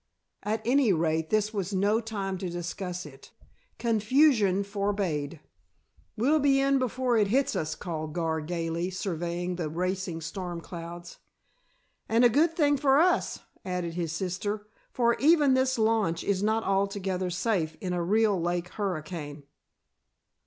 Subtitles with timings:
[0.41, 3.29] At any rate this was no time to discuss it.
[3.77, 5.39] Confusion forbade.
[6.17, 11.19] "We'll be in before it hits us," called Gar gayly, surveying the racing storm clouds.
[12.09, 16.63] "And a good thing for us," added his sister, "for even this launch is not
[16.63, 19.43] altogether safe in a real lake hurricane."